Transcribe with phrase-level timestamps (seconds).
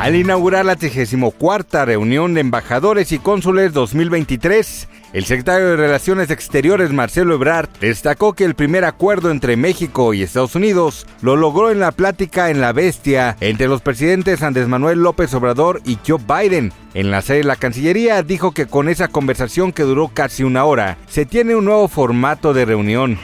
[0.00, 6.90] Al inaugurar la 34 reunión de embajadores y cónsules 2023, el secretario de Relaciones Exteriores
[6.90, 11.80] Marcelo Ebrard destacó que el primer acuerdo entre México y Estados Unidos lo logró en
[11.80, 16.72] la plática en La Bestia entre los presidentes Andrés Manuel López Obrador y Joe Biden.
[16.94, 20.64] En la sede de la Cancillería dijo que con esa conversación que duró casi una
[20.64, 23.18] hora, se tiene un nuevo formato de reunión.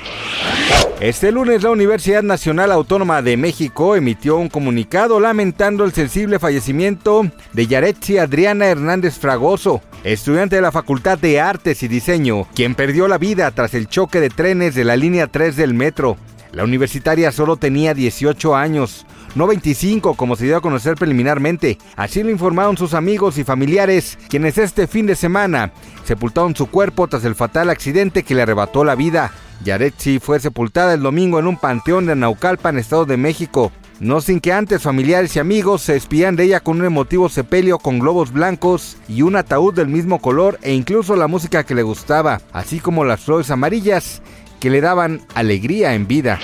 [1.00, 7.30] Este lunes la Universidad Nacional Autónoma de México emitió un comunicado lamentando el sensible fallecimiento
[7.52, 13.08] de Yaretsi Adriana Hernández Fragoso, estudiante de la Facultad de Artes y Diseño, quien perdió
[13.08, 16.16] la vida tras el choque de trenes de la línea 3 del metro.
[16.56, 19.04] La universitaria solo tenía 18 años,
[19.34, 21.76] no 25 como se dio a conocer preliminarmente.
[21.96, 25.70] Así lo informaron sus amigos y familiares, quienes este fin de semana
[26.06, 29.32] sepultaron su cuerpo tras el fatal accidente que le arrebató la vida.
[29.66, 33.70] Yaretsi fue sepultada el domingo en un panteón de Naucalpan, Estado de México.
[34.00, 37.78] No sin que antes familiares y amigos se espían de ella con un emotivo sepelio
[37.78, 41.82] con globos blancos y un ataúd del mismo color e incluso la música que le
[41.82, 44.22] gustaba, así como las flores amarillas
[44.60, 46.38] que le daban alegría en vida.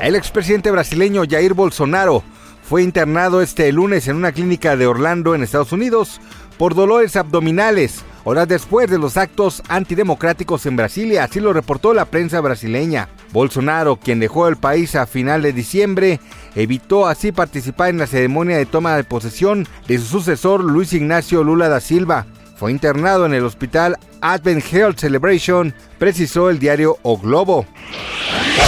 [0.00, 2.22] El expresidente brasileño Jair Bolsonaro
[2.62, 6.20] fue internado este lunes en una clínica de Orlando en Estados Unidos
[6.58, 12.06] por dolores abdominales horas después de los actos antidemocráticos en Brasilia, así lo reportó la
[12.06, 13.08] prensa brasileña.
[13.32, 16.20] Bolsonaro, quien dejó el país a final de diciembre,
[16.54, 21.44] evitó así participar en la ceremonia de toma de posesión de su sucesor Luis Ignacio
[21.44, 22.26] Lula da Silva.
[22.56, 27.66] Fue internado en el hospital Advent Health Celebration, precisó el diario O Globo.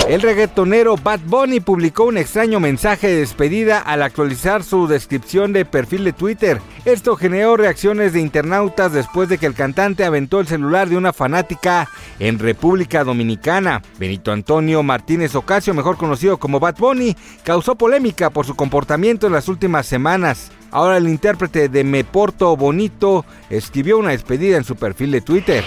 [0.09, 5.65] El reggaetonero Bad Bunny publicó un extraño mensaje de despedida al actualizar su descripción de
[5.65, 6.61] perfil de Twitter.
[6.85, 11.13] Esto generó reacciones de internautas después de que el cantante aventó el celular de una
[11.13, 11.89] fanática
[12.21, 13.83] en República Dominicana.
[13.99, 19.33] Benito Antonio Martínez Ocasio, mejor conocido como Bad Bunny, causó polémica por su comportamiento en
[19.33, 20.53] las últimas semanas.
[20.71, 25.65] Ahora el intérprete de Me Porto Bonito escribió una despedida en su perfil de Twitter.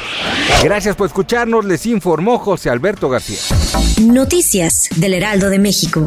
[0.63, 3.39] Gracias por escucharnos, les informó José Alberto García.
[4.01, 6.05] Noticias del Heraldo de México.